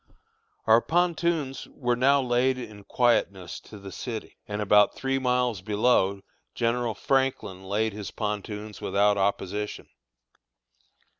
Our 0.65 0.81
pontoons 0.81 1.67
were 1.69 1.95
now 1.95 2.23
laid 2.23 2.57
in 2.57 2.85
quietness 2.85 3.59
to 3.59 3.77
the 3.77 3.91
city; 3.91 4.35
and 4.47 4.59
about 4.59 4.95
three 4.95 5.19
miles 5.19 5.61
below 5.61 6.21
General 6.55 6.95
Franklin 6.95 7.63
laid 7.65 7.93
his 7.93 8.09
pontoons 8.09 8.81
without 8.81 9.15
opposition. 9.19 9.87